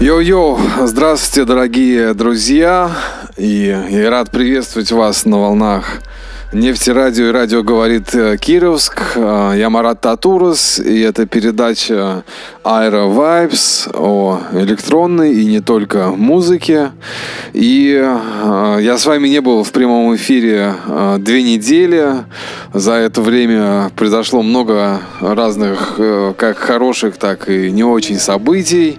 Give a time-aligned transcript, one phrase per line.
[0.00, 2.90] Йоу-йоу, здравствуйте, дорогие друзья,
[3.36, 6.00] и я рад приветствовать вас на волнах
[6.54, 9.02] Нефтерадио и радио говорит э, Кировск.
[9.14, 12.24] Э, я Марат Татурас, и это передача
[12.64, 16.90] Aero Vibes о электронной и не только музыке.
[17.52, 20.74] И э, я с вами не был в прямом эфире
[21.18, 22.24] две недели.
[22.72, 26.00] За это время произошло много разных,
[26.36, 28.98] как хороших, так и не очень событий.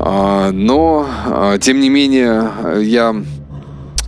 [0.00, 3.16] А, но, а, тем не менее, я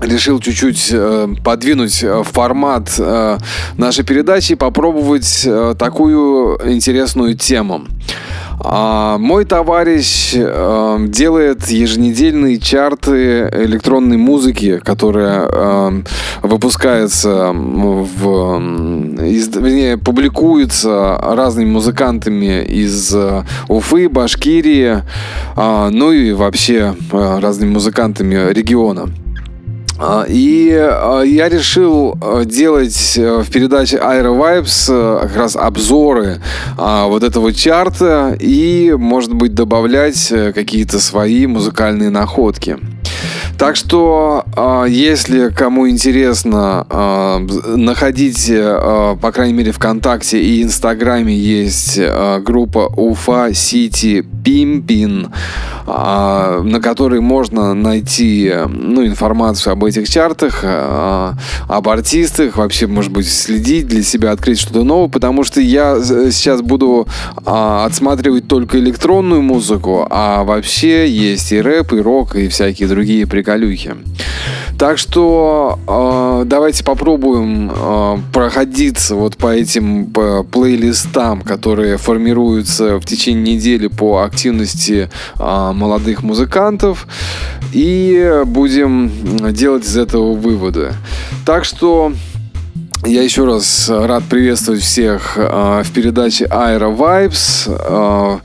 [0.01, 3.39] решил чуть-чуть э, подвинуть э, формат э,
[3.77, 5.47] нашей передачи и попробовать
[5.79, 7.83] такую интересную тему.
[8.63, 16.05] А, мой товарищ делает еженедельные чарты электронной музыки, которая
[16.43, 23.17] выпускается в, вернее, публикуется разными музыкантами из
[23.69, 25.05] Уфы, Башкирии,
[25.57, 29.09] ну и вообще разными музыкантами региона.
[30.03, 35.57] А, и а, я решил а, делать э, в передаче Aero Vibes э, как раз
[35.57, 36.41] обзоры
[36.79, 42.79] вот этого чарта и, может быть, добавлять э, какие-то свои музыкальные находки.
[43.59, 44.45] Так что,
[44.89, 46.87] если кому интересно,
[47.77, 48.63] находите,
[49.21, 52.01] по крайней мере, ВКонтакте и Инстаграме есть
[52.39, 55.29] группа Уфа Сити Пимпин,
[55.87, 63.87] на которой можно найти ну, информацию об этих чартах, об артистах, вообще, может быть, следить
[63.87, 67.07] для себя, открыть что-то новое, потому что я сейчас буду
[67.45, 73.95] отсматривать только электронную музыку, а вообще есть и рэп, и рок, и всякие другие приколюхи.
[74.79, 83.57] Так что э, давайте попробуем э, проходиться вот по этим плейлистам, которые формируются в течение
[83.57, 87.07] недели по активности э, молодых музыкантов,
[87.73, 89.13] и будем
[89.53, 90.93] делать из этого выводы.
[91.45, 92.13] Так что
[93.07, 97.67] я еще раз рад приветствовать всех э, в передаче Aero Vibes.
[97.67, 98.41] Э,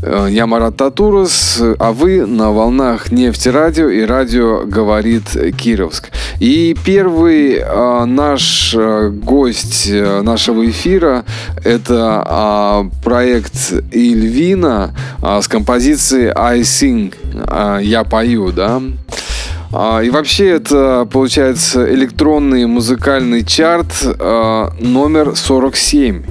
[0.00, 5.24] э, я Марат Татурас, а вы на волнах Нефти Радио и радио говорит
[5.56, 6.10] Кировск.
[6.38, 7.64] И первый
[8.06, 11.24] наш гость нашего эфира
[11.64, 17.12] это проект Ильвина с композицией I Sing.
[17.82, 18.80] Я пою, да.
[19.78, 26.22] А, и вообще это, получается, электронный музыкальный чарт а, номер 47.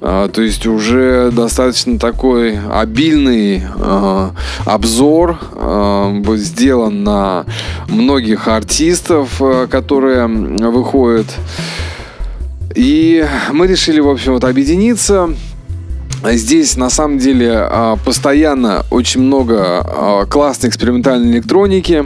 [0.00, 3.64] А, то есть уже достаточно такой обильный
[4.64, 5.40] обзор
[6.36, 7.46] сделан на
[7.88, 11.26] многих артистов, которые выходят.
[12.76, 15.30] И мы решили, в общем, вот объединиться
[16.32, 17.68] Здесь на самом деле
[18.04, 22.04] постоянно очень много классной экспериментальной электроники.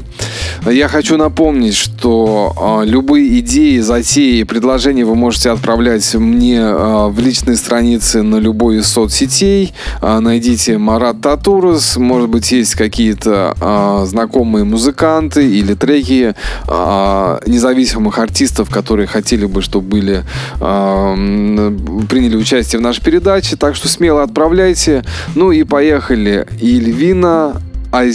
[0.66, 8.22] Я хочу напомнить, что любые идеи, затеи, предложения вы можете отправлять мне в личные страницы
[8.22, 9.72] на любой из соцсетей.
[10.02, 11.96] Найдите Марат Татурус.
[11.96, 16.34] Может быть, есть какие-то знакомые музыканты или треки
[16.66, 20.24] независимых артистов, которые хотели бы, чтобы были
[20.58, 23.56] приняли участие в нашей передаче.
[23.56, 25.04] Так что смело отправляйте.
[25.34, 26.46] Ну и поехали.
[26.60, 27.60] Ильвина
[27.92, 28.12] I.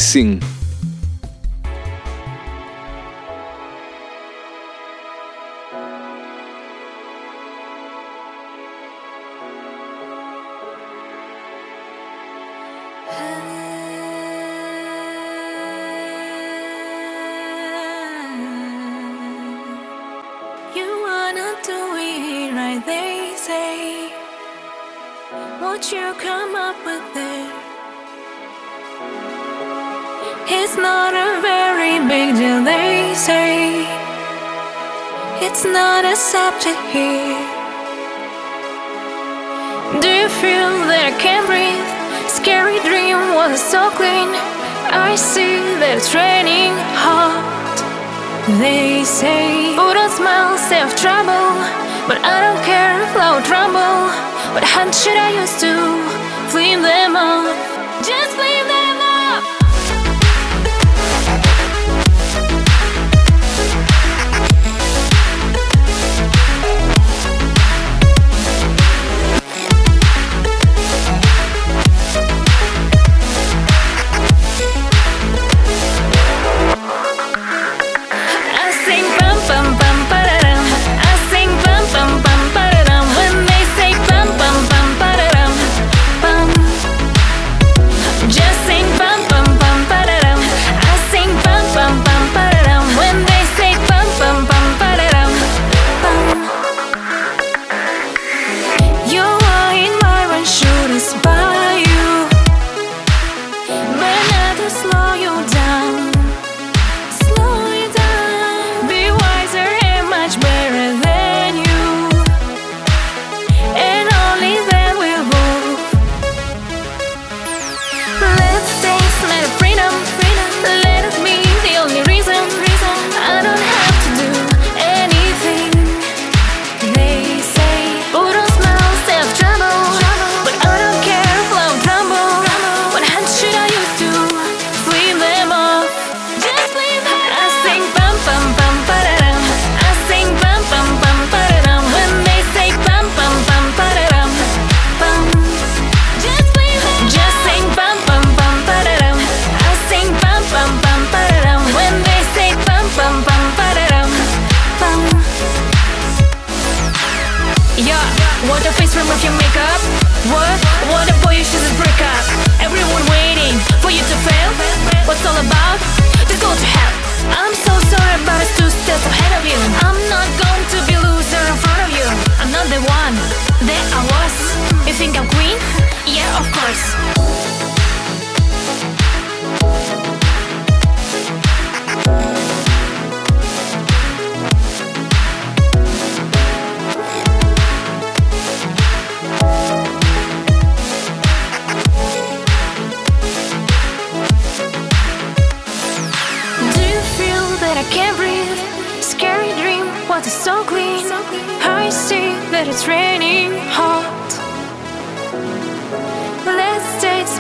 [36.62, 37.40] here.
[40.02, 41.90] Do you feel that I can't breathe?
[42.30, 44.30] Scary dream was so clean.
[44.94, 47.42] I see that it's raining hot.
[48.62, 51.58] They say, put on smile, save trouble.
[52.06, 54.12] But I don't care if I tremble.
[54.54, 55.74] What hand should I use to
[56.52, 57.50] flame them up?
[58.06, 58.73] Just flame them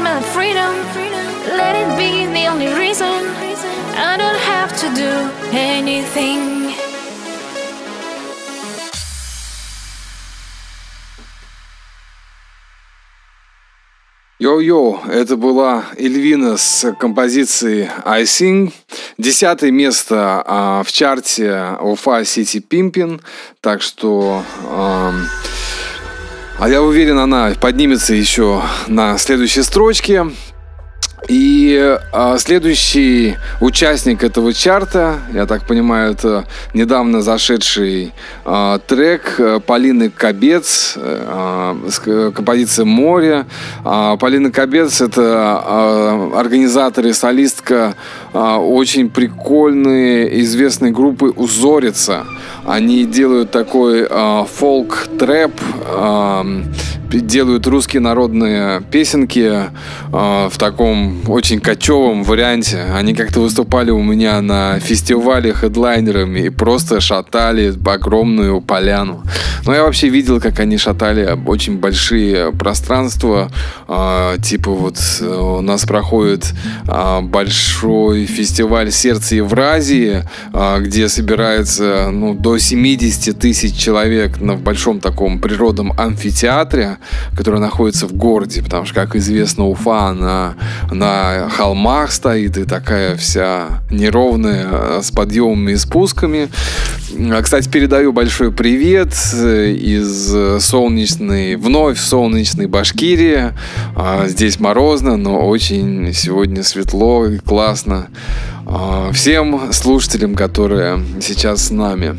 [0.03, 0.73] smell of freedom.
[1.61, 3.19] Let it be the only reason.
[4.11, 5.11] I don't have to do
[5.51, 6.73] anything.
[14.39, 18.73] Йо-йо, это была Эльвина с композицией I Sing.
[19.17, 23.21] Десятое место а, в чарте Уфа Сити Пимпин.
[23.61, 24.43] Так что...
[24.69, 25.25] ам,
[26.59, 30.25] а я уверен, она поднимется еще на следующей строчке.
[31.29, 38.11] И а, следующий участник этого чарта, я так понимаю, это недавно зашедший
[38.43, 43.45] а, трек э, Полины Кобец, э, а, к- композиция «Море».
[43.85, 45.21] А, Полина Кобец– это
[45.63, 47.95] а, организатор и солистка
[48.33, 52.25] а, очень прикольной известной группы «Узорица».
[52.65, 55.51] Они делают такой а, фолк-трэп,
[55.85, 56.45] а,
[57.19, 59.69] делают русские народные песенки э,
[60.11, 62.85] в таком очень кочевом варианте.
[62.95, 69.23] Они как-то выступали у меня на фестивале хедлайнерами и просто шатали огромную поляну.
[69.65, 73.51] Но я вообще видел, как они шатали очень большие пространства.
[73.87, 76.53] Э, типа вот э, у нас проходит
[76.87, 80.23] э, большой фестиваль «Сердце Евразии»,
[80.53, 86.97] э, где собирается ну, до 70 тысяч человек на, в большом таком природном амфитеатре,
[87.35, 90.55] который находится в городе, потому что, как известно, Уфа на,
[90.91, 96.49] на холмах стоит и такая вся неровная, э, с подъемами и спусками.
[97.31, 103.53] А, Кстати, передаю большой привет э, из э, солнечной, вновь солнечной Башкирии.
[103.95, 108.07] А, Здесь морозно, но очень сегодня светло и классно.
[108.75, 112.15] А, Всем слушателям, которые сейчас с нами.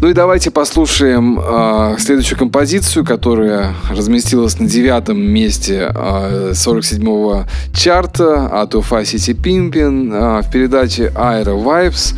[0.00, 8.46] Ну и давайте послушаем а, следующую композицию, которая разместилась на девятом месте а, 47-го чарта
[8.46, 12.14] от Уфа Сити Пимпин в передаче Aero Vibes.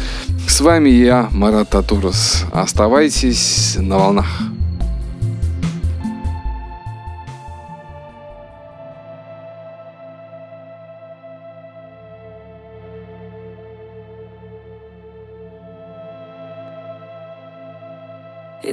[0.46, 2.44] С вами я, Марат Татурас.
[2.52, 4.26] Оставайтесь на волнах.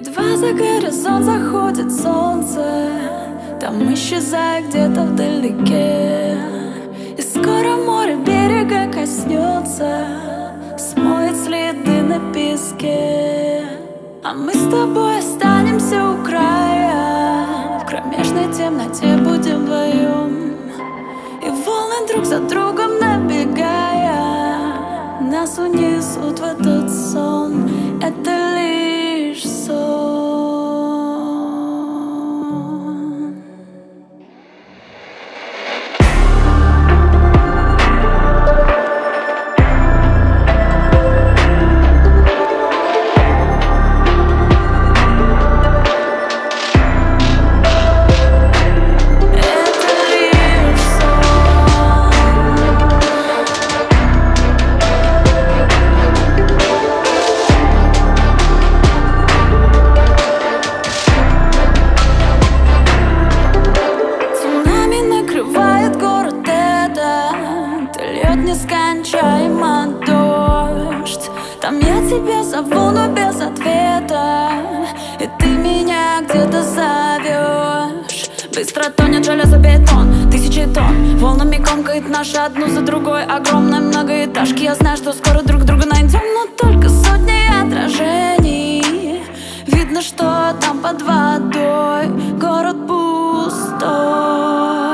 [0.05, 2.63] Едва за горизонт заходит солнце
[3.59, 6.37] Там исчезая где-то вдалеке.
[7.17, 10.05] И скоро море берега коснется
[10.77, 13.63] Смоет следы на песке.
[14.23, 20.53] А мы с тобой останемся у края В кромешной темноте будем вдвоем.
[21.41, 24.19] И волны друг за другом набегая
[25.21, 27.67] Нас унесут в этот сон.
[28.03, 28.84] Это лишь
[29.65, 30.44] сон
[72.09, 74.51] тебя зову, но без ответа.
[75.19, 81.17] И ты меня где-то зовешь Быстро тонет железобетон, тысячи тонн.
[81.17, 84.63] Волнами комкает наши одну за другой Огромной многоэтажки.
[84.63, 89.23] Я знаю, что скоро друг друга найдем Но только сотни отражений.
[89.67, 92.07] Видно, что там под водой
[92.39, 94.84] Город пустой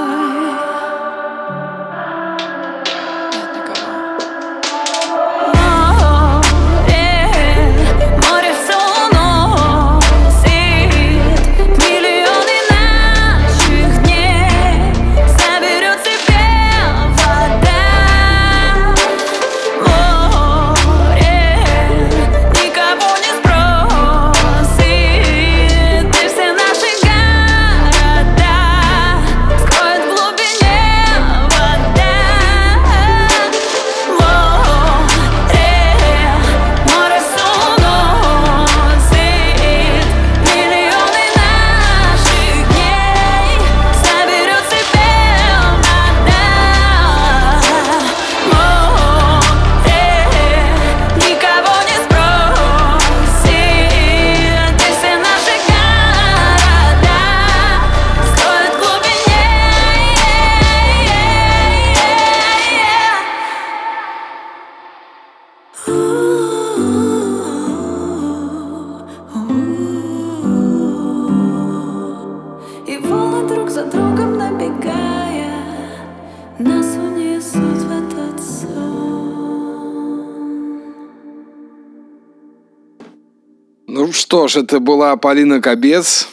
[83.93, 86.27] Ну что ж, это была Полина Кобец.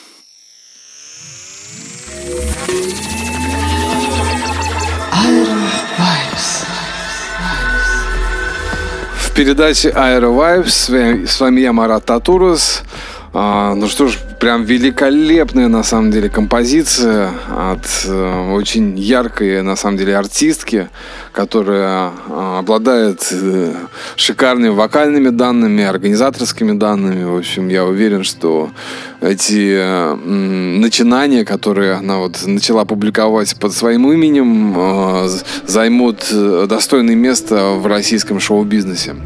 [9.17, 12.83] В передаче Aero Vibes с вами я, Марат Татурас.
[13.33, 19.77] А, ну что ж, прям великолепная на самом деле композиция от э, очень яркой на
[19.77, 20.89] самом деле артистки,
[21.33, 23.75] которая э, обладает э,
[24.17, 27.25] шикарными вокальными данными, организаторскими данными.
[27.25, 28.71] В общем, я уверен, что
[29.21, 35.29] эти э, начинания, которые она вот начала публиковать под своим именем, э,
[35.67, 39.17] займут э, достойное место в российском шоу-бизнесе.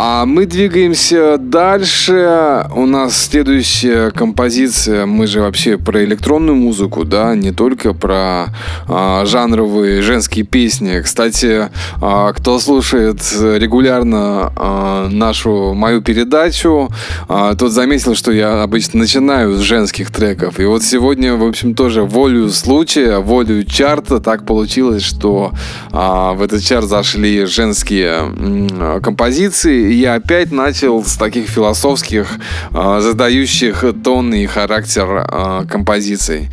[0.00, 2.64] А мы двигаемся дальше.
[2.72, 5.06] У нас следующая композиция.
[5.06, 8.54] Мы же вообще про электронную музыку, да, не только про
[8.86, 11.00] а, жанровые женские песни.
[11.00, 16.90] Кстати, а, кто слушает регулярно а, нашу мою передачу,
[17.26, 20.60] а, тот заметил, что я обычно начинаю с женских треков.
[20.60, 25.50] И вот сегодня, в общем, тоже волю случая, волю чарта так получилось, что
[25.90, 32.28] а, в этот чарт зашли женские м, композиции я опять начал с таких философских,
[32.72, 36.48] э, задающих тон и характер э, композиций.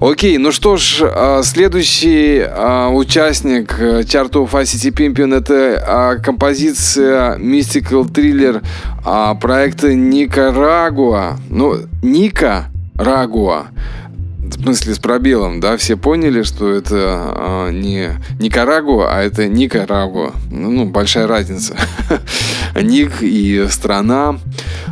[0.00, 3.78] Окей, ну что ж, э, следующий э, участник
[4.08, 8.62] чарта Уфа City Pimpin это э, композиция Mystical Thriller
[9.04, 11.38] э, проекта Никарагуа.
[11.48, 12.66] Ну, Ника
[12.96, 13.66] Рагуа.
[14.46, 20.32] В смысле, с пробелом, да, все поняли, что это э, не Никарагуа, а это Никарагуа.
[20.50, 21.76] Ну, ну большая разница.
[22.82, 24.38] Ник и страна.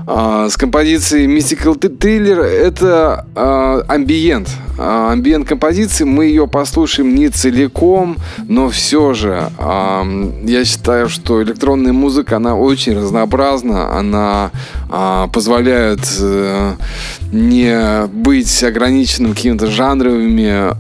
[0.07, 4.51] А, с композицией Mystical Thriller это а, амбиент.
[4.79, 11.93] А, амбиент композиции, мы ее послушаем не целиком, но все же я считаю, что электронная
[11.93, 14.51] музыка, она очень разнообразна, она
[15.33, 16.77] позволяет а,
[17.33, 20.75] не быть ограниченным какими-то жанровыми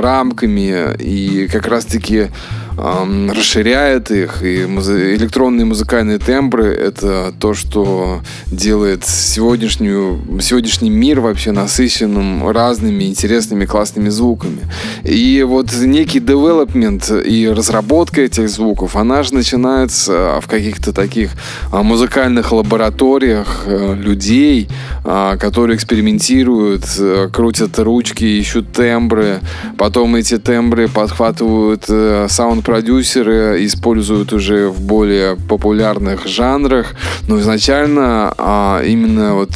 [0.00, 2.28] рамками и как раз-таки
[2.76, 12.48] расширяет их, и электронные музыкальные тембры— это то, что делает сегодняшнюю, сегодняшний мир вообще насыщенным
[12.50, 14.60] разными интересными классными звуками.
[15.04, 21.30] И вот некий девелопмент и разработка этих звуков, она же начинается в каких-то таких
[21.72, 24.68] а, музыкальных лабораториях э, людей,
[25.04, 29.40] а, которые экспериментируют, э, крутят ручки, ищут тембры,
[29.78, 36.96] потом эти тембры подхватывают э, саунд продюсеры используют уже в более популярных жанрах,
[37.28, 39.52] но изначально а, именно вот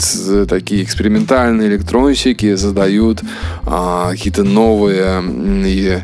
[0.48, 3.20] такие экспериментальные электронщики задают
[3.66, 5.24] а, какие-то новые
[5.66, 5.98] и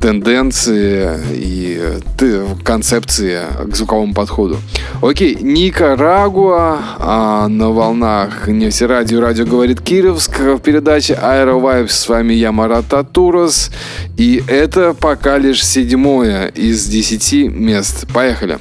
[0.00, 4.58] тенденции и ты, концепции к звуковому подходу.
[5.02, 11.90] Окей, Никарагуа а, на волнах Нефтерадио радио говорит Кировск в передаче Aero Vibes.
[11.90, 13.70] С вами я, Марат Татурас.
[14.16, 18.06] И это пока лишь седьмое из десяти мест.
[18.12, 18.58] Поехали!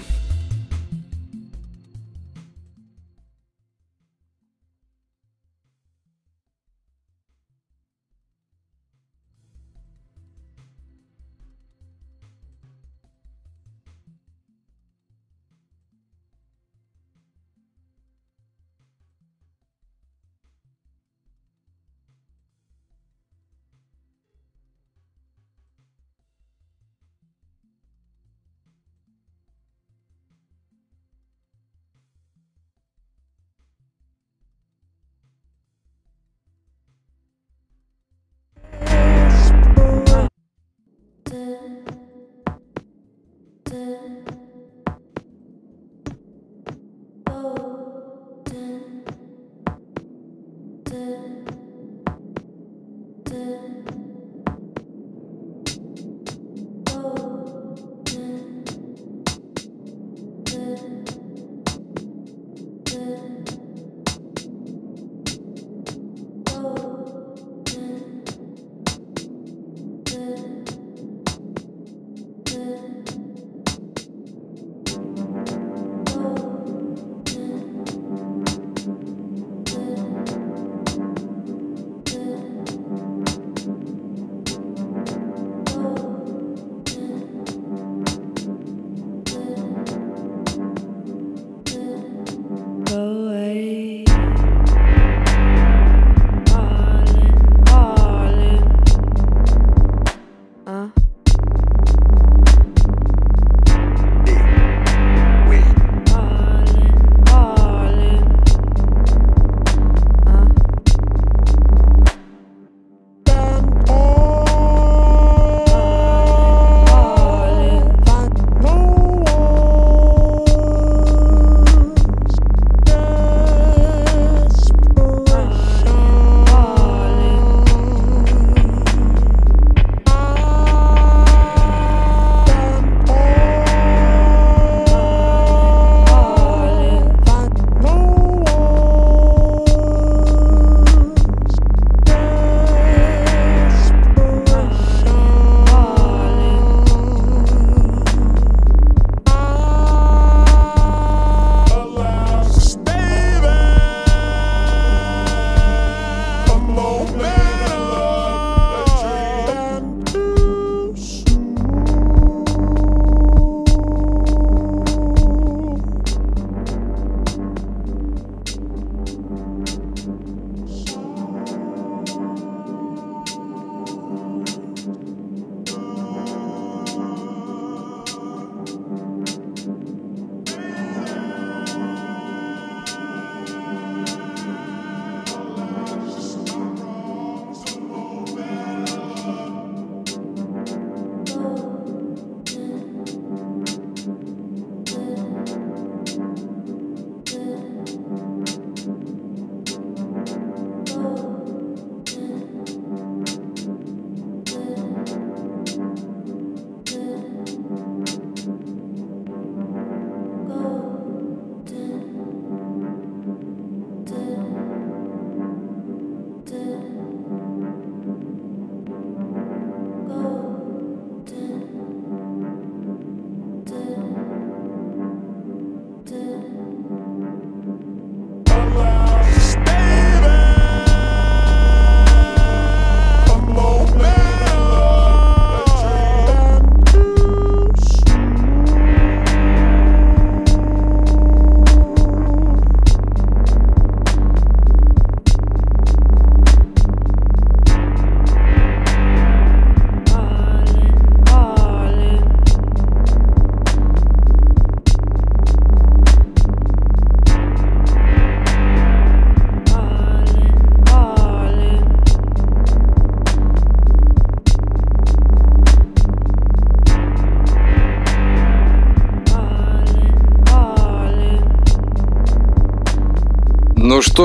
[47.42, 47.79] Oh.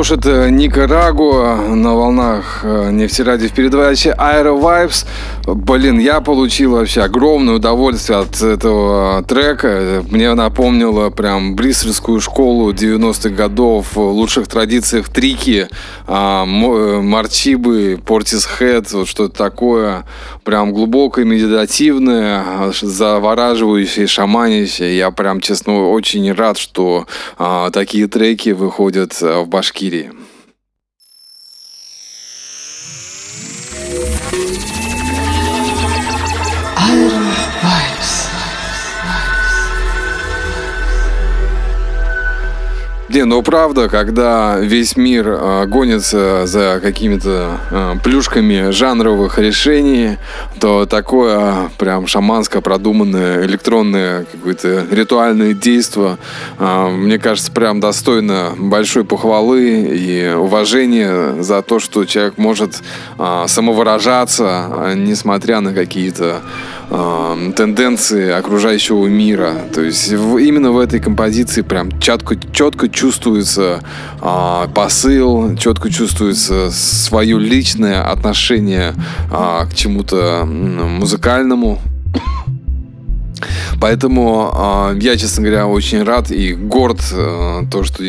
[0.05, 5.07] Ж, это Никарагуа на волнах э, нефтерадио в передаче Aero Vibes.
[5.47, 10.03] Блин, я получил вообще огромное удовольствие от этого трека.
[10.09, 15.69] Мне напомнило прям брисельскую школу 90-х годов, лучших традициях трики,
[16.07, 20.07] а, Марчибы, Портис Хэт, вот что-то такое.
[20.45, 24.97] Прям глубокое, медитативное, завораживающее, шаманящее.
[24.97, 30.11] Я прям, честно, очень рад, что а, такие треки выходят э, в Башкирии.
[43.15, 50.19] Не, ну правда, когда весь мир э, гонится за какими-то э, плюшками жанровых решений,
[50.59, 56.19] то такое прям шаманское продуманное электронное какое-то ритуальное действо,
[56.59, 62.83] э, мне кажется, прям достойно большой похвалы и уважения за то, что человек может
[63.17, 66.41] э, самовыражаться, несмотря на какие-то
[66.91, 69.55] э, тенденции окружающего мира.
[69.73, 73.81] То есть в, именно в этой композиции прям четко, четко чувствуется
[74.21, 78.95] э, посыл, четко чувствуется свое личное отношение
[79.31, 81.81] э, к чему-то музыкальному,
[83.81, 84.51] Поэтому
[84.95, 88.03] э, я, честно говоря, очень рад и горд э, то, что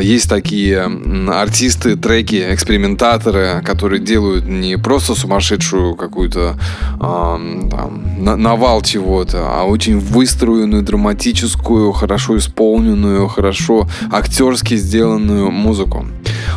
[0.00, 0.90] есть такие
[1.28, 6.56] артисты, треки, экспериментаторы, которые делают не просто сумасшедшую какую-то
[6.94, 16.06] э, там, на навал чего-то, а очень выстроенную, драматическую, хорошо исполненную, хорошо актерски сделанную музыку.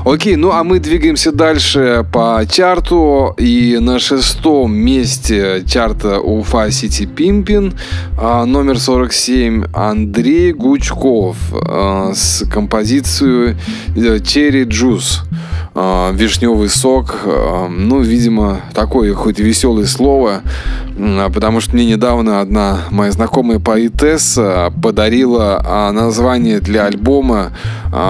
[0.06, 3.36] Окей, ну а мы двигаемся дальше по чарту.
[3.38, 7.74] И на шестом месте чарта Уфа Сити Пимпин,
[8.18, 13.56] номер 47, Андрей Гучков а, с композицией
[14.24, 15.24] Черри Джус.
[15.80, 17.18] А, вишневый сок.
[17.24, 20.42] А, ну, видимо, такое хоть веселое слово,
[21.32, 27.52] потому что мне недавно одна моя знакомая поэтесса подарила название для альбома,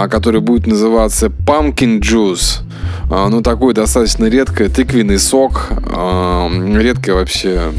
[0.10, 2.62] который будет называться Pumpkin Juice.
[3.10, 5.68] Ну, такой достаточно редкое, тыквенный сок.
[5.70, 7.74] Редкое вообще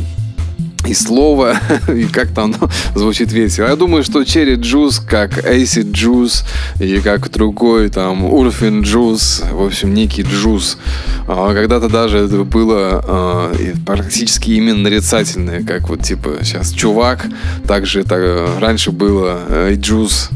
[0.87, 1.57] и слово,
[1.88, 2.57] и как-то оно
[2.95, 3.67] звучит весело.
[3.67, 6.45] Я думаю, что Cherry Juice, как Acid Juice,
[6.81, 10.79] и как другой, там, Урфин Juice, в общем, некий джуз.
[11.27, 17.27] А, когда-то даже это было а, практически именно нарицательное, как вот, типа, сейчас чувак,
[17.67, 18.21] также так,
[18.61, 19.41] раньше было
[19.75, 20.31] джуз.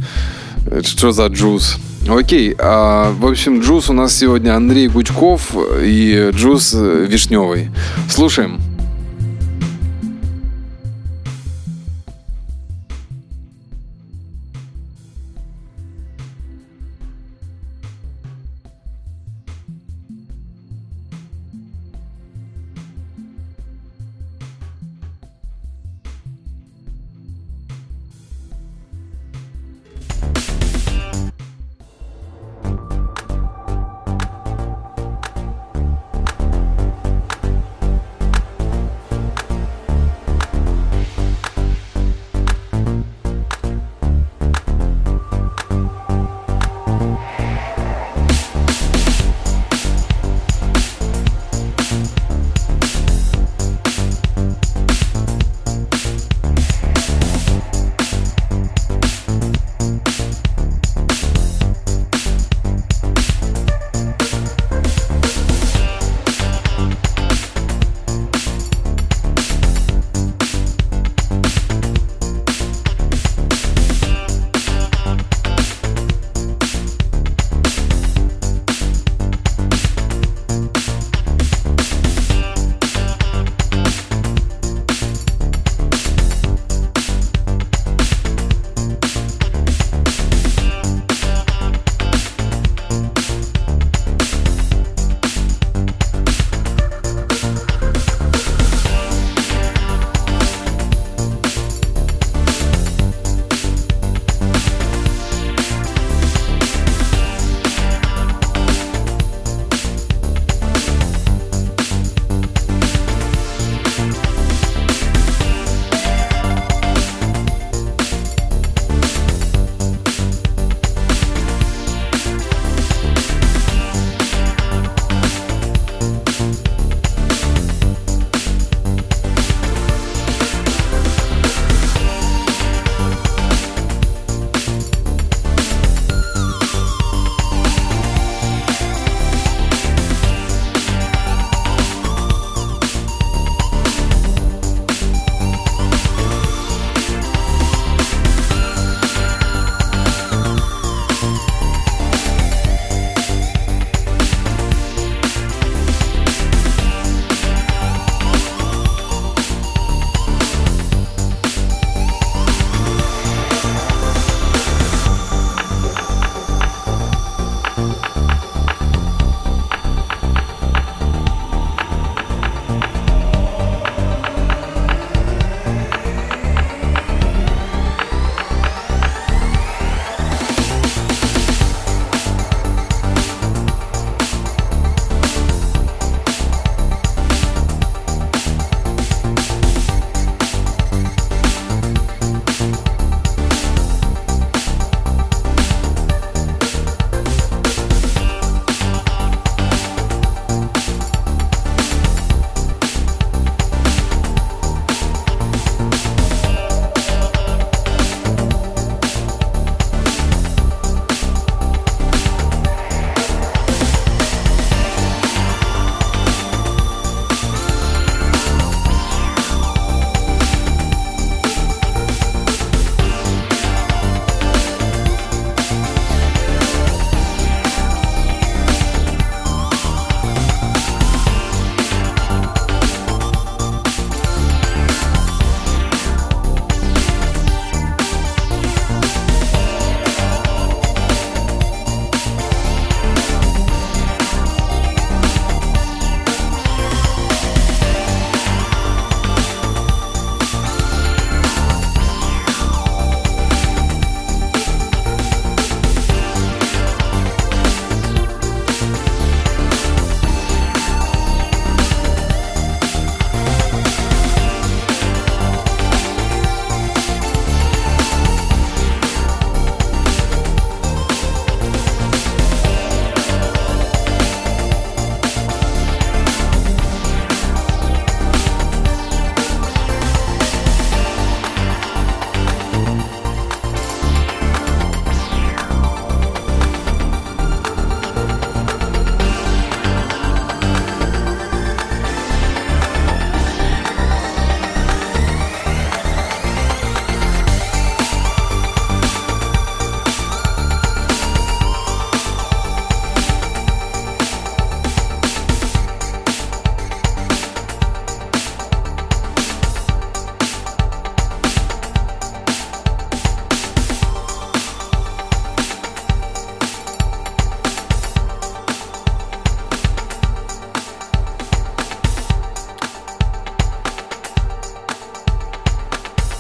[0.82, 1.76] Что за джуз?
[2.08, 7.70] Окей, а, в общем, джуз у нас сегодня Андрей Гучков и джуз вишневый.
[8.08, 8.71] Слушаем.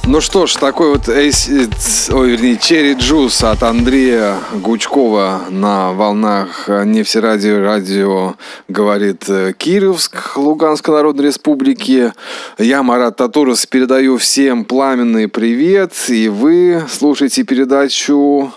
[0.04, 7.60] Ну что ж, такой вот ой, вернее, Черри Джус от Андрея Гучкова на волнах нефтерадио
[7.60, 8.34] радио
[8.66, 12.12] говорит э, Кировск, Луганской Народной Республики.
[12.58, 18.52] Я, Марат Татурас, передаю всем пламенный привет, и вы слушаете передачу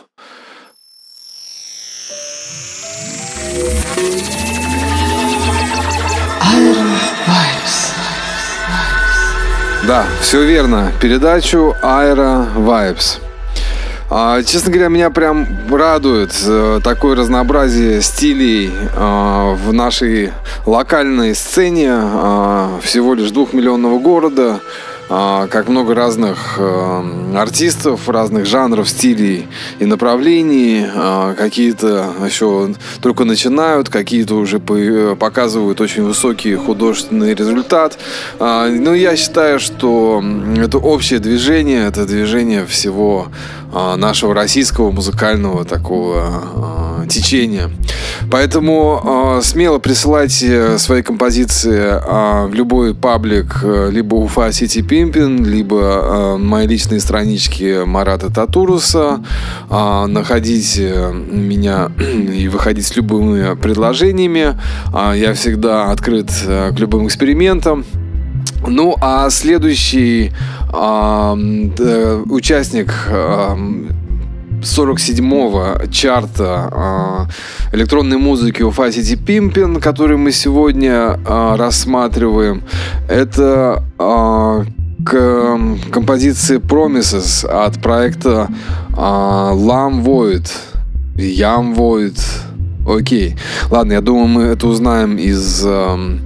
[9.88, 10.91] Да, все верно.
[11.00, 13.19] Передачу Aero Vibes.
[14.10, 20.32] А, честно говоря, меня прям радует э, такое разнообразие стилей э, в нашей
[20.65, 24.60] локальной сцене э, всего лишь двухмиллионного города.
[25.07, 29.47] А, как много разных э, артистов, разных жанров, стилей
[29.79, 30.85] и направлений.
[30.95, 37.99] А, какие-то еще только начинают, какие-то уже показывают очень высокий художественный результат.
[38.39, 40.23] А, Но ну, я считаю, что
[40.57, 43.27] это общее движение, это движение всего
[43.97, 47.69] нашего российского музыкального такого течения.
[48.31, 51.99] Поэтому смело присылайте свои композиции
[52.47, 59.23] в любой паблик, э, либо Уфа City Пимпин, либо э, мои личные странички Марата Татуруса.
[59.69, 64.57] Э, находите меня и выходить с любыми предложениями.
[64.93, 67.85] Э, я всегда открыт э, к любым экспериментам.
[68.67, 70.31] Ну, а следующий
[70.73, 73.55] э, участник э,
[74.65, 77.28] 47-го чарта
[77.71, 82.63] э, электронной музыки Уфа City Pimpin, который мы сегодня э, рассматриваем,
[83.08, 84.65] это э,
[85.06, 85.60] к
[85.91, 88.47] композиции Promises от проекта
[88.89, 90.49] э, Lam Void.
[91.17, 92.19] Ям Void.
[92.88, 93.36] Окей.
[93.69, 95.63] Ладно, я думаю, мы это узнаем из...
[95.65, 96.17] Э,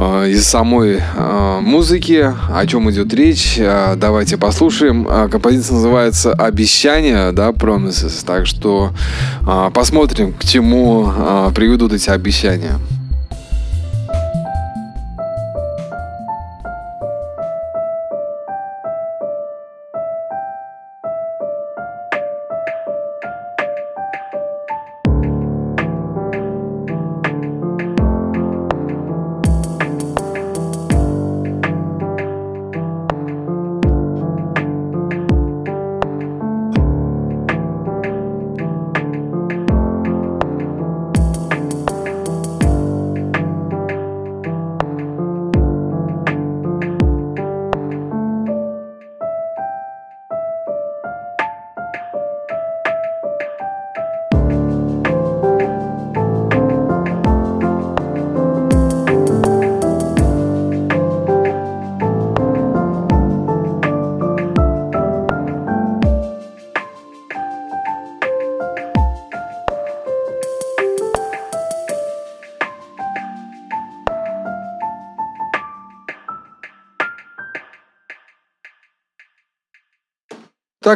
[0.00, 3.56] из самой э, музыки, о чем идет речь.
[3.58, 5.04] Э, давайте послушаем.
[5.30, 8.24] Композиция называется «Обещания», да, «Promises».
[8.24, 8.92] Так что
[9.74, 11.12] посмотрим, к чему
[11.54, 12.78] приведут эти обещания.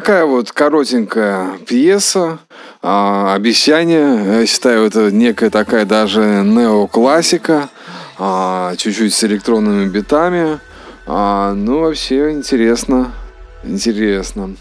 [0.05, 2.39] Такая вот коротенькая пьеса,
[2.83, 4.41] а, обещание.
[4.41, 7.71] Я считаю, это некая такая даже неоклассика,
[8.19, 10.61] а, чуть-чуть с электронными битами.
[11.07, 13.15] А, ну, вообще интересно.
[13.63, 14.57] Интересно.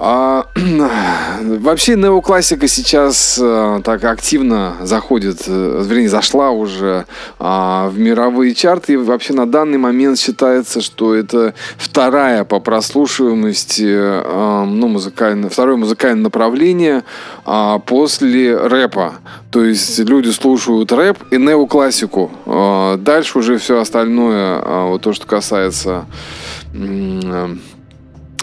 [0.00, 0.46] А,
[1.42, 7.06] вообще неоклассика сейчас а, так активно заходит, э, вернее, зашла уже
[7.40, 8.92] а, в мировые чарты.
[8.92, 15.76] И вообще на данный момент считается, что это вторая по прослушиваемости, а, ну, музыкальное, второе
[15.76, 17.02] музыкальное направление
[17.44, 19.14] а, после рэпа.
[19.50, 22.30] То есть люди слушают рэп и неоклассику.
[22.46, 26.06] А, дальше уже все остальное, а, вот то, что касается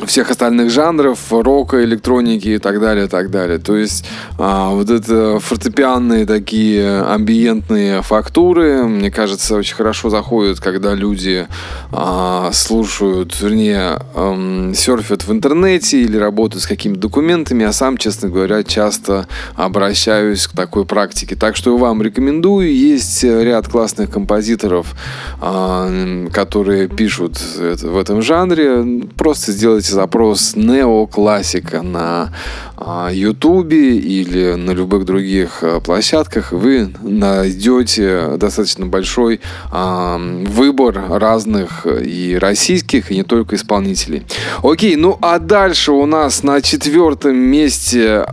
[0.04, 3.60] всех остальных жанров, рока, электроники и так далее, и так далее.
[3.60, 4.06] То есть
[4.38, 11.48] а, вот это фортепианные такие амбиентные фактуры, мне кажется, очень хорошо заходят, когда люди
[11.92, 17.64] а, слушают, вернее, эм, серфят в интернете или работают с какими-то документами.
[17.64, 21.36] Я сам, честно говоря, часто обращаюсь к такой практике.
[21.36, 22.74] Так что вам рекомендую.
[22.74, 24.94] Есть ряд классных композиторов,
[25.40, 29.06] а, которые пишут в этом жанре.
[29.16, 32.32] Просто сделать сделайте запрос неоклассика на
[32.78, 39.40] а, Ютубе или на любых других а, площадках, вы найдете достаточно большой
[39.72, 44.24] а, выбор разных и российских, и не только исполнителей.
[44.64, 48.26] Окей, ну а дальше у нас на четвертом месте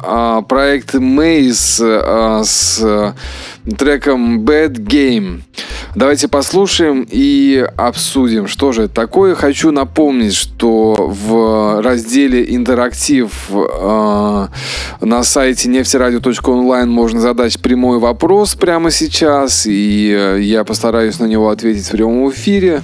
[0.48, 3.14] проект Maze с
[3.76, 5.42] треком Bad Game.
[5.94, 9.34] Давайте послушаем и обсудим, что же это такое.
[9.34, 14.46] Хочу напомнить, что в разделе «Интерактив» э,
[15.02, 21.50] на сайте нефтерадио.онлайн можно задать прямой вопрос прямо сейчас, и э, я постараюсь на него
[21.50, 22.82] ответить в прямом эфире.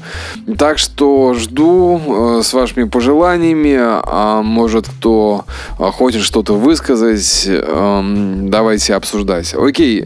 [0.58, 5.46] Так что жду э, с вашими пожеланиями, а может кто
[5.78, 9.54] хочет что-то высказать, э, давайте обсуждать.
[9.54, 10.04] Окей,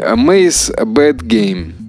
[0.63, 1.82] it's a bad game.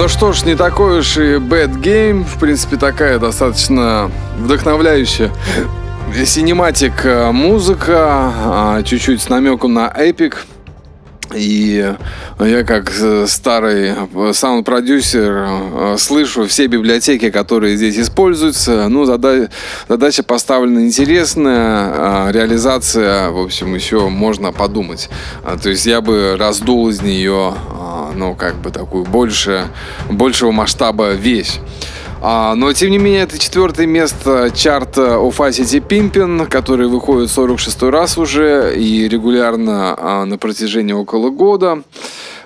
[0.00, 2.24] Ну что ж, не такой уж и bad game.
[2.24, 5.30] В принципе, такая достаточно вдохновляющая
[6.24, 7.04] cinematic
[7.34, 10.46] музыка, а, чуть-чуть с намеком на epic.
[11.34, 11.94] И
[12.40, 12.90] я как
[13.28, 13.92] старый
[14.32, 18.88] саунд-продюсер слышу все библиотеки, которые здесь используются.
[18.88, 25.10] Ну, задача поставлена интересная, реализация, в общем, еще можно подумать.
[25.62, 27.54] То есть я бы раздул из нее,
[28.20, 29.66] ну, как бы такую больше,
[30.10, 31.58] большего масштаба вещь.
[32.20, 37.82] А, но, тем не менее, это четвертое место чарта Уфа Сити Пимпин, который выходит 46
[37.84, 41.82] раз уже и регулярно а, на протяжении около года.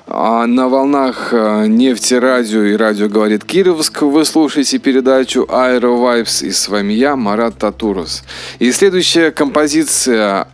[0.06, 6.46] А на волнах э, нефти радио и радио говорит Кировск вы слушаете передачу Aero Vibes
[6.46, 8.22] и с вами я, Марат Татурос.
[8.58, 10.46] И следующая композиция,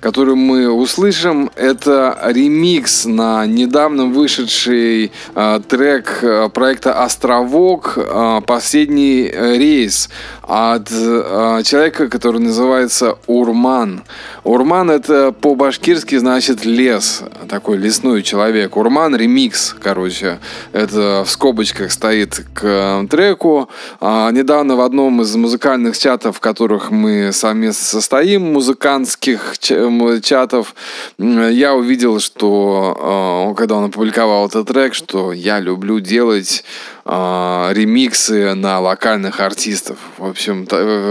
[0.00, 7.98] которую мы услышим, это ремикс на недавно вышедший э, трек э, проекта «Островок»
[8.46, 10.08] «Последний рейс»
[10.50, 14.02] от человека, который называется Урман.
[14.42, 18.76] Урман это по-башкирски значит лес, такой лесной человек.
[18.76, 20.40] Урман ремикс, короче.
[20.72, 23.68] Это в скобочках стоит к э, треку.
[24.00, 30.74] А, недавно в одном из музыкальных чатов, в которых мы совместно состоим, музыкантских чатов,
[31.18, 36.64] я увидел, что э, когда он опубликовал этот трек, что я люблю делать
[37.10, 39.98] э, ремиксы на локальных артистов.
[40.16, 40.66] В общем,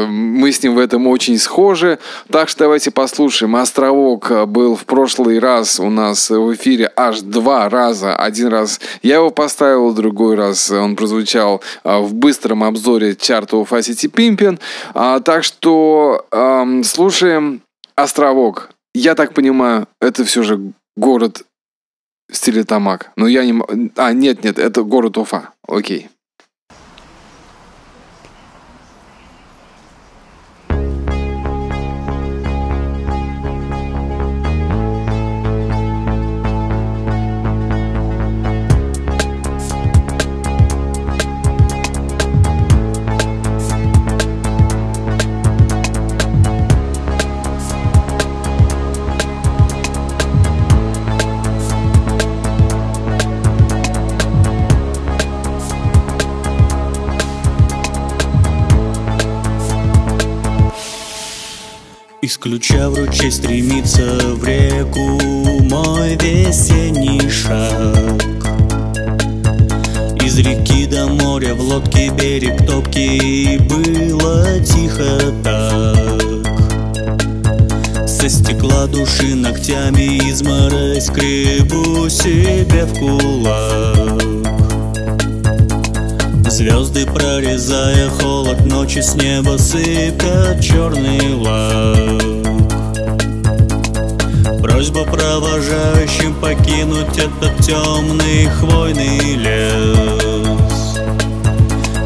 [0.10, 2.00] мы с ним в этом очень схожи.
[2.32, 3.56] Так что давайте послушаем.
[3.56, 8.16] Островок был в прошлый раз у нас в эфире аж два раза.
[8.16, 13.64] Один раз я его поставил, другой раз он прозвучал а, в быстром обзоре чарта у
[13.64, 14.60] City Pimpin.
[14.94, 16.26] А, так что
[16.84, 17.62] слушаем
[17.96, 18.70] «Островок».
[18.94, 20.60] Я так понимаю, это все же
[20.96, 21.44] город
[22.32, 23.12] стиле Тамак.
[23.16, 23.62] Но я не...
[23.96, 25.54] А, нет, нет, это город Уфа.
[25.68, 26.10] Окей.
[62.40, 65.20] Ключа в ручей стремится в реку.
[65.64, 68.24] Мой весенний шаг.
[70.24, 76.48] Из реки до моря в лодке берег топкий Было тихо так.
[78.08, 81.06] Со стекла души ногтями изморозь.
[81.06, 84.09] Скребу себе в кулак
[86.60, 92.22] Звезды прорезая холод ночи с неба сыпят черный лак.
[94.62, 101.00] Просьба провожающим покинуть этот темный хвойный лес.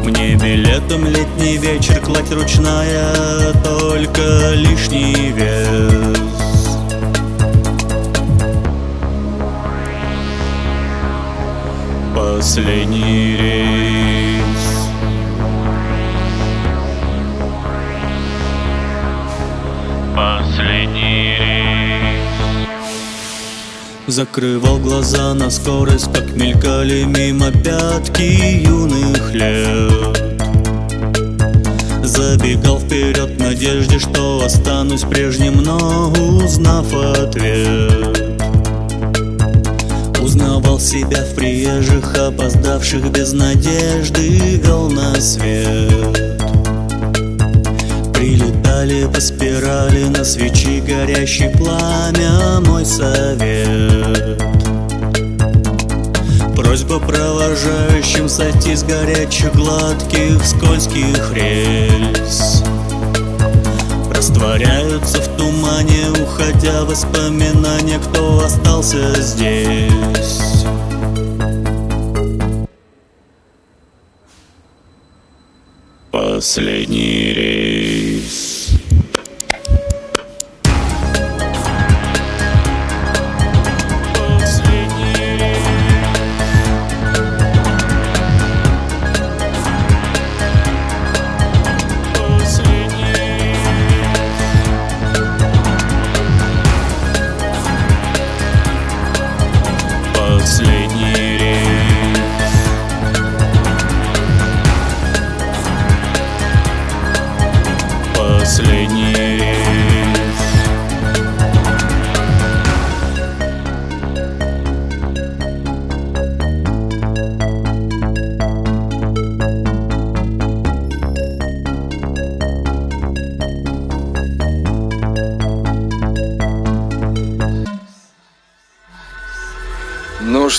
[0.04, 6.16] Мне билетом летний вечер кладь ручная, только лишний вес.
[12.14, 14.03] Последний рейс
[24.14, 28.22] Закрывал глаза на скорость, как мелькали мимо пятки
[28.62, 30.36] юных лет.
[32.04, 36.12] Забегал вперед в надежде, что останусь прежним, но
[36.44, 38.38] узнав ответ.
[40.22, 44.28] Узнавал себя в приезжих, опоздавших без надежды,
[44.64, 46.40] вел на свет.
[48.14, 49.20] Прилетали по
[49.64, 54.42] спирали на свечи горящий пламя Мой совет.
[56.54, 62.62] Просьба провожающим сойти с горячих гладких скользких рельс.
[64.14, 70.64] Растворяются в тумане, уходя воспоминания, кто остался здесь.
[76.10, 78.63] Последний рейс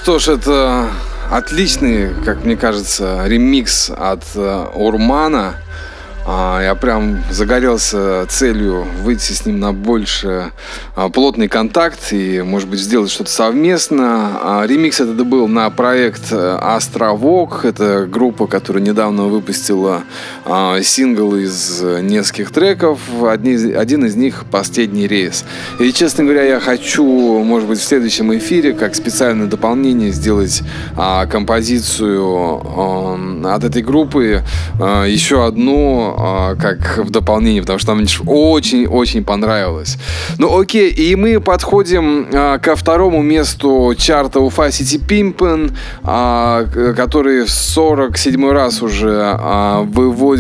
[0.06, 0.88] что ж, это
[1.32, 5.56] отличный, как мне кажется, ремикс от э, Урмана.
[6.28, 10.52] А, я прям загорелся целью выйти с ним на больше
[10.96, 14.40] а, плотный контакт и, может быть, сделать что-то совместно.
[14.44, 17.66] А, ремикс этот был на проект э, «Островок».
[17.66, 20.04] Это группа, которая недавно выпустила
[20.84, 23.00] сингл из нескольких треков.
[23.24, 25.44] один из них «Последний рейс».
[25.80, 27.04] И, честно говоря, я хочу,
[27.44, 30.62] может быть, в следующем эфире, как специальное дополнение, сделать
[31.30, 34.44] композицию от этой группы.
[34.80, 39.98] Еще одну а, как в дополнение, потому что нам очень-очень понравилось.
[40.38, 46.66] Ну окей, и мы подходим а, ко второму месту чарта Уфа Сити Пимпен, а,
[46.96, 49.40] который в 47 раз уже
[49.86, 50.35] выводит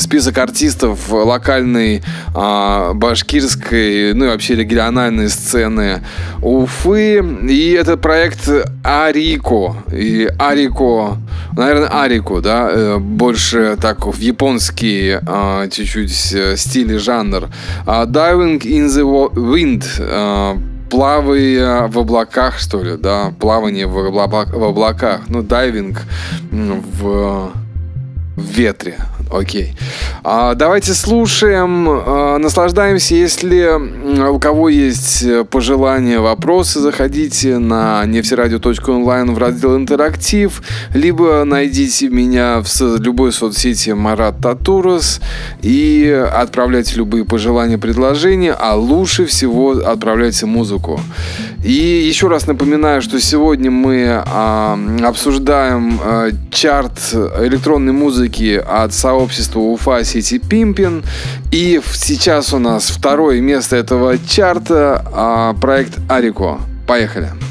[0.00, 2.02] список артистов локальной
[2.34, 6.02] башкирской, ну и вообще региональной сцены
[6.42, 7.22] Уфы.
[7.48, 8.48] И это проект
[8.82, 9.76] Арико.
[9.92, 11.18] И Арико,
[11.56, 17.48] наверное, Арико, да, э, больше так в японский а, чуть-чуть э, стиль и жанр.
[17.86, 20.56] А, Diving in the Wind а,
[20.90, 26.02] плавая в облаках, что ли, да, плавание в, облаках, в облаках, ну, дайвинг
[26.50, 27.50] в,
[28.38, 28.98] ветре,
[29.30, 29.74] Окей.
[30.24, 33.14] А, давайте слушаем, а, наслаждаемся.
[33.14, 33.68] Если
[34.28, 40.62] у кого есть пожелания, вопросы, заходите на нефтерадио.онлайн в раздел «Интерактив»,
[40.94, 45.20] либо найдите меня в любой соцсети Марат Татурас
[45.62, 51.00] и отправляйте любые пожелания, предложения, а лучше всего отправляйте музыку.
[51.64, 59.17] И еще раз напоминаю, что сегодня мы а, обсуждаем а, чарт электронной музыки от сообщества
[59.18, 61.02] сообщества Уфа Сити Пимпин.
[61.50, 66.60] И сейчас у нас второе место этого чарта а, проект Арико.
[66.86, 67.47] Поехали.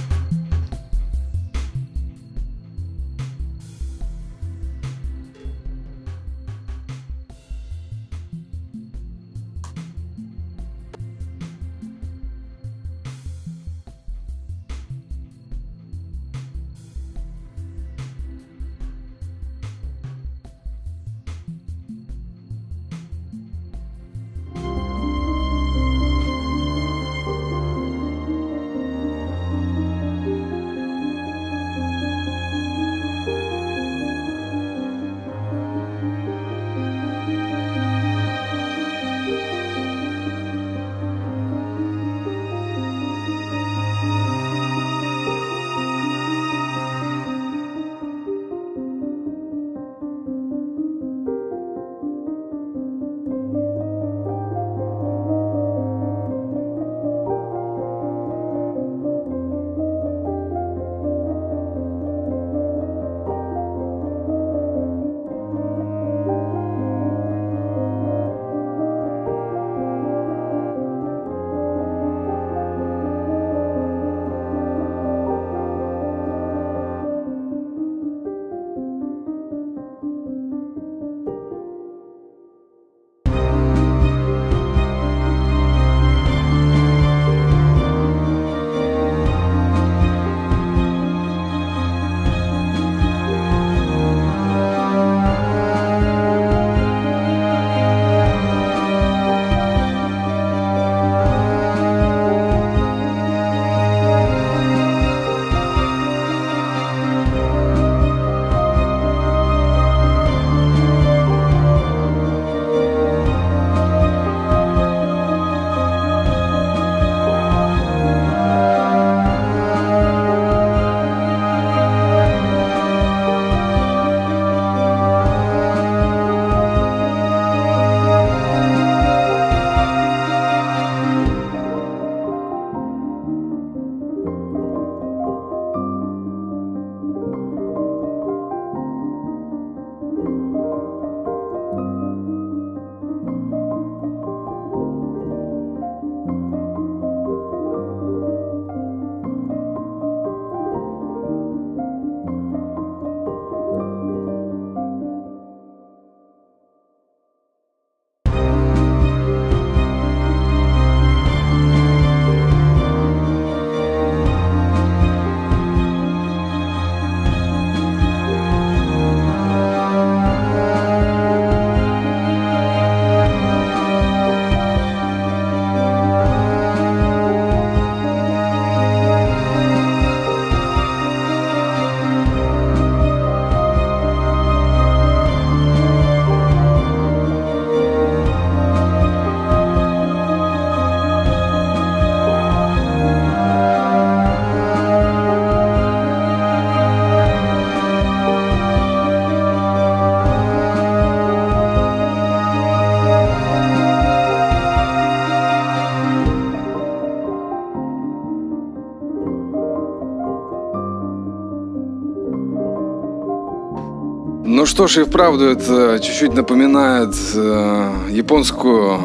[214.78, 218.99] Что ж, и вправду это чуть-чуть напоминает э, японскую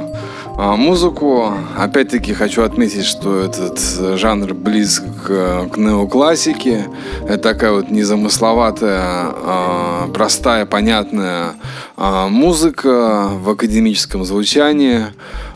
[0.58, 1.50] э, музыку.
[1.78, 3.78] Опять-таки хочу отметить, что этот
[4.18, 6.88] жанр близок к, к неоклассике.
[7.26, 11.54] Это такая вот незамысловатая, э, простая, понятная
[11.96, 15.06] э, музыка в академическом звучании.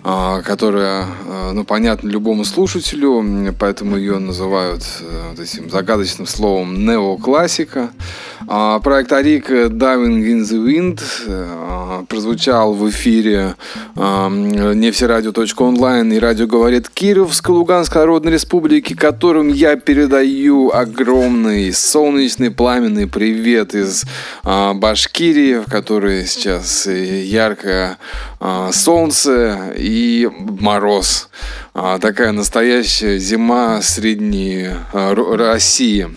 [0.09, 1.05] А, которая,
[1.53, 7.91] ну, понятна любому слушателю, поэтому ее называют э, вот этим загадочным словом неоклассика.
[7.91, 7.91] А,
[8.47, 13.57] проект Арик Diving in the Wind э, прозвучал в эфире
[13.97, 23.75] нефтерадио.онлайн и радио говорит Кировской Луганской Народной Республики, которым я передаю огромный солнечный пламенный привет
[23.75, 24.05] из
[24.45, 27.99] Башкирии, в которой сейчас яркое
[28.73, 30.29] солнце и
[30.61, 31.29] мороз.
[31.79, 36.09] А, такая настоящая зима средней а, России.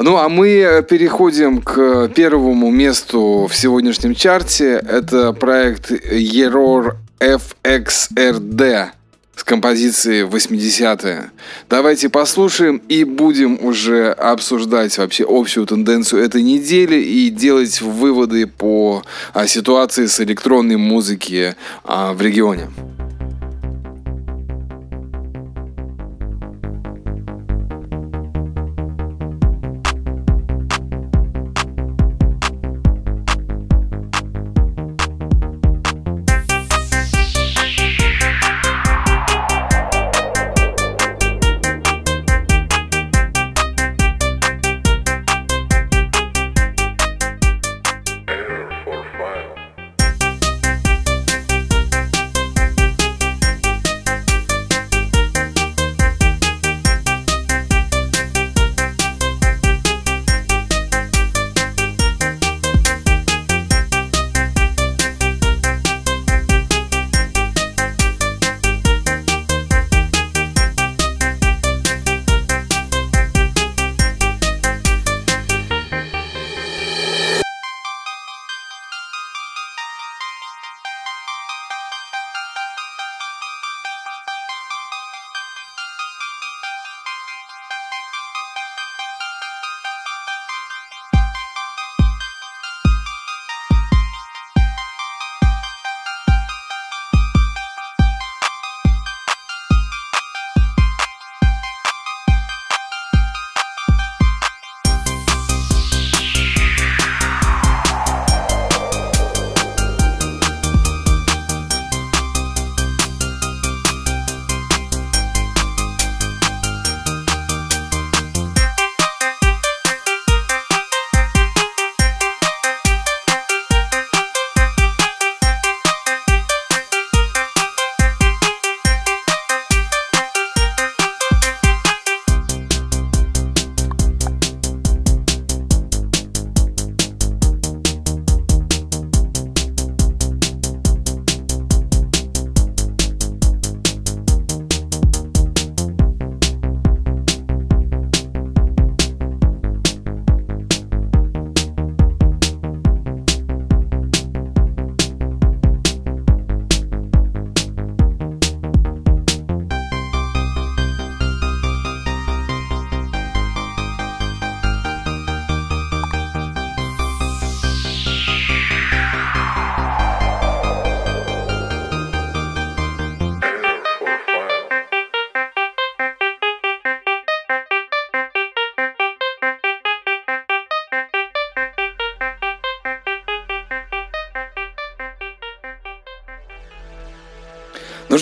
[0.00, 4.74] Ну, а мы переходим к первому месту в сегодняшнем чарте.
[4.88, 8.86] Это проект Error FXRD
[9.34, 11.30] с композиции 80-е.
[11.68, 19.02] Давайте послушаем и будем уже обсуждать вообще общую тенденцию этой недели и делать выводы по
[19.34, 22.68] а, ситуации с электронной музыки в регионе.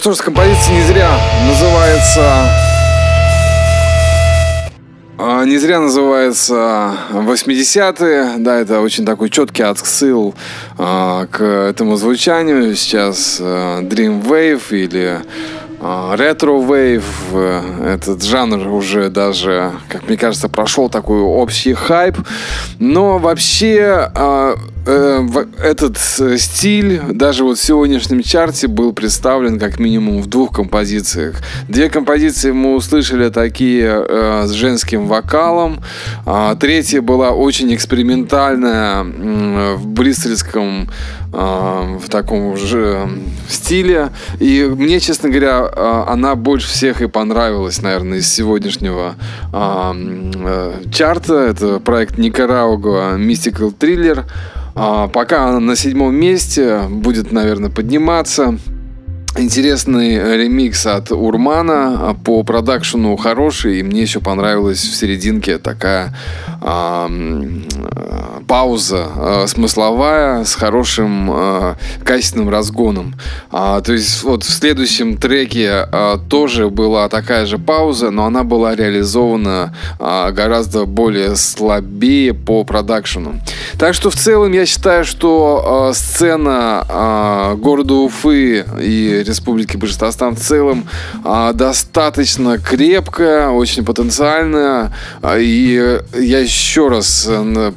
[0.07, 1.11] Что ж, композиция не зря
[1.49, 2.23] называется...
[5.19, 8.35] А, не зря называется 80-е.
[8.39, 10.37] Да, это очень такой четкий отсыл
[10.79, 12.77] а, к этому звучанию.
[12.77, 15.23] Сейчас а, Dream Wave или
[15.81, 22.17] Ретро Wave, этот жанр уже даже, как мне кажется, прошел такой общий хайп.
[22.79, 24.09] Но вообще
[24.87, 25.27] э,
[25.63, 31.37] этот э, стиль даже вот в сегодняшнем чарте был представлен как минимум в двух композициях.
[31.69, 35.81] Две композиции мы услышали такие э, с женским вокалом.
[36.25, 40.89] А, третья была очень экспериментальная э, в бристольском
[41.33, 43.09] э, в таком же
[43.49, 44.11] стиле.
[44.41, 49.15] И мне, честно говоря, э, она больше всех и понравилась, наверное, из сегодняшнего
[49.53, 51.35] э, э, чарта.
[51.35, 54.25] Это проект Никарауга Mystical Thriller.
[54.79, 58.59] А, пока она на седьмом месте, будет, наверное, подниматься.
[59.39, 66.17] Интересный ремикс от Урмана по продакшену хороший, и мне еще понравилась в серединке такая
[66.63, 67.11] а,
[68.49, 73.15] пауза а, смысловая с хорошим а, качественным разгоном.
[73.51, 78.43] А, то есть вот в следующем треке а, тоже была такая же пауза, но она
[78.43, 83.41] была реализована а, гораздо более слабее по продакшену.
[83.79, 90.37] Так что в целом я считаю, что а, сцена а, города Уфы и Республики Башкортостан
[90.37, 90.87] в целом
[91.25, 94.93] а, достаточно крепкая, очень потенциальная.
[95.23, 97.29] А, и я еще раз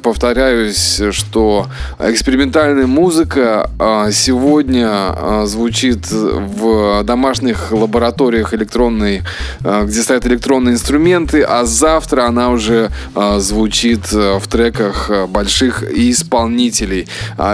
[0.02, 1.66] повторяюсь, что
[1.98, 9.22] экспериментальная музыка а, сегодня звучит в домашних лабораториях электронной,
[9.60, 12.90] где стоят электронные инструменты, а завтра она уже
[13.38, 17.08] звучит в треках больших исполнителей.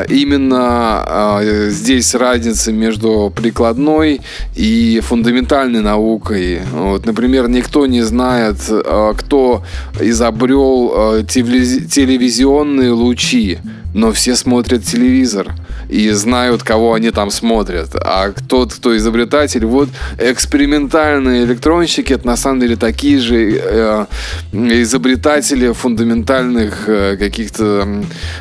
[0.08, 1.40] Именно
[1.70, 4.20] здесь разница между прикладной прикладной
[4.54, 6.60] и фундаментальной наукой.
[6.72, 9.62] Вот, например, никто не знает, а, кто
[10.00, 13.58] изобрел а, телевизионные лучи
[13.96, 15.54] но все смотрят телевизор
[15.88, 17.94] и знают, кого они там смотрят.
[17.94, 24.06] А тот, кто изобретатель, вот экспериментальные электронщики, это на самом деле такие же э,
[24.52, 27.88] изобретатели фундаментальных э, каких-то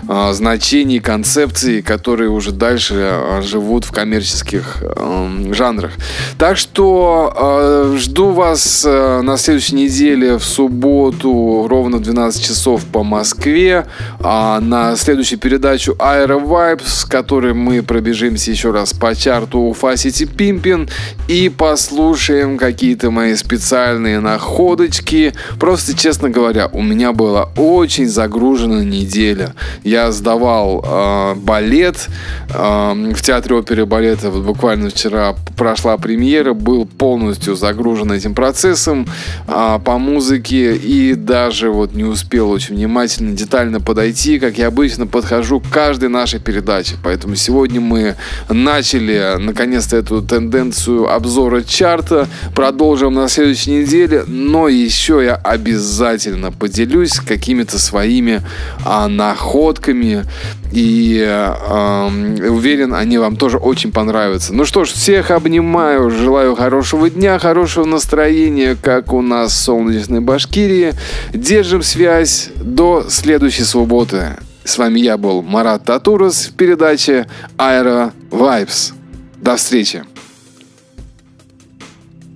[0.07, 5.91] э, значений, концепций, которые уже дальше э, живут в коммерческих э, жанрах.
[6.37, 12.85] Так что э, жду вас э, на следующей неделе в субботу ровно в 12 часов
[12.85, 13.85] по Москве.
[14.19, 17.05] А на следующей передачу Aero Vibes, с
[17.35, 20.89] которой мы пробежимся еще раз по чарту Уфа City Pimpin
[21.27, 25.33] и послушаем какие-то мои специальные находочки.
[25.59, 29.53] Просто, честно говоря, у меня была очень загружена неделя.
[29.83, 32.07] Я сдавал э, балет
[32.53, 34.29] э, в театре оперы балета.
[34.29, 39.09] Вот буквально вчера прошла премьера, был полностью загружен этим процессом
[39.45, 45.05] э, по музыке и даже вот не успел очень внимательно, детально подойти, как я обычно
[45.05, 46.95] подхожу к каждой нашей передаче.
[47.25, 48.15] Поэтому сегодня мы
[48.49, 52.27] начали наконец-то эту тенденцию обзора чарта.
[52.53, 54.23] Продолжим на следующей неделе.
[54.27, 58.43] Но еще я обязательно поделюсь какими-то своими
[58.85, 60.23] а, находками.
[60.71, 64.53] И э, уверен, они вам тоже очень понравятся.
[64.53, 70.19] Ну что ж, всех обнимаю, желаю хорошего дня, хорошего настроения, как у нас в солнечной
[70.19, 70.93] Башкирии.
[71.33, 74.37] Держим связь до следующей субботы.
[74.65, 78.93] С вами я был Марат Татурас в передаче Aero Vibes.
[79.39, 80.03] До встречи!